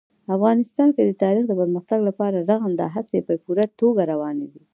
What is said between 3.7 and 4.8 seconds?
توګه روانې دي.